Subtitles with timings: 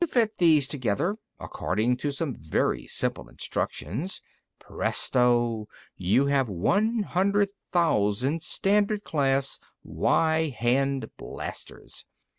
[0.03, 4.19] You fit these together according to some very simple instructions.
[4.57, 5.67] Presto!
[5.95, 12.07] You have one hundred thousand Standard class Y hand blasters.